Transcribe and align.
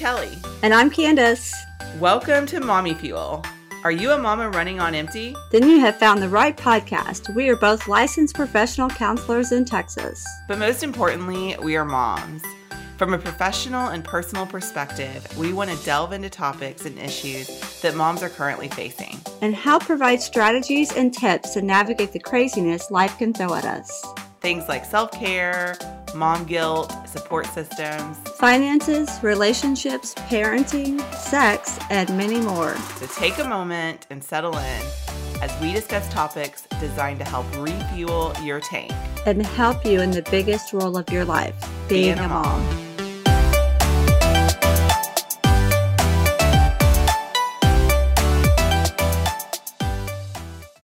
Kelly. 0.00 0.38
And 0.62 0.72
I'm 0.72 0.88
Candace. 0.88 1.52
Welcome 1.98 2.46
to 2.46 2.60
Mommy 2.60 2.94
Fuel. 2.94 3.44
Are 3.84 3.92
you 3.92 4.12
a 4.12 4.18
mama 4.18 4.48
running 4.48 4.80
on 4.80 4.94
empty? 4.94 5.36
Then 5.52 5.68
you 5.68 5.78
have 5.80 5.98
found 5.98 6.22
the 6.22 6.28
right 6.30 6.56
podcast. 6.56 7.34
We 7.34 7.50
are 7.50 7.56
both 7.56 7.86
licensed 7.86 8.34
professional 8.34 8.88
counselors 8.88 9.52
in 9.52 9.66
Texas. 9.66 10.26
But 10.48 10.58
most 10.58 10.82
importantly, 10.82 11.54
we 11.62 11.76
are 11.76 11.84
moms. 11.84 12.42
From 12.96 13.12
a 13.12 13.18
professional 13.18 13.88
and 13.88 14.02
personal 14.02 14.46
perspective, 14.46 15.26
we 15.36 15.52
want 15.52 15.68
to 15.68 15.84
delve 15.84 16.14
into 16.14 16.30
topics 16.30 16.86
and 16.86 16.98
issues 16.98 17.48
that 17.82 17.94
moms 17.94 18.22
are 18.22 18.30
currently 18.30 18.68
facing. 18.68 19.20
And 19.42 19.54
help 19.54 19.84
provide 19.84 20.22
strategies 20.22 20.96
and 20.96 21.12
tips 21.12 21.50
to 21.50 21.60
navigate 21.60 22.12
the 22.12 22.20
craziness 22.20 22.90
life 22.90 23.18
can 23.18 23.34
throw 23.34 23.52
at 23.52 23.66
us. 23.66 24.02
Things 24.40 24.66
like 24.66 24.86
self 24.86 25.12
care, 25.12 25.76
mom 26.14 26.44
guilt, 26.44 26.92
support 27.08 27.46
systems, 27.46 28.18
finances, 28.38 29.10
relationships, 29.22 30.14
parenting, 30.14 31.00
sex, 31.14 31.78
and 31.90 32.08
many 32.16 32.40
more. 32.40 32.76
So 32.96 33.06
take 33.06 33.38
a 33.38 33.48
moment 33.48 34.06
and 34.10 34.22
settle 34.22 34.56
in 34.56 34.82
as 35.42 35.58
we 35.60 35.72
discuss 35.72 36.08
topics 36.12 36.66
designed 36.80 37.18
to 37.18 37.24
help 37.24 37.46
refuel 37.56 38.34
your 38.42 38.60
tank 38.60 38.92
and 39.26 39.44
help 39.44 39.84
you 39.84 40.00
in 40.00 40.10
the 40.10 40.22
biggest 40.30 40.72
role 40.72 40.96
of 40.96 41.08
your 41.10 41.24
life 41.24 41.54
being, 41.88 42.16
being 42.16 42.18
a 42.18 42.28
mom. 42.28 42.64
mom. 42.64 42.79